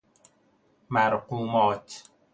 [0.89, 2.03] مرقومات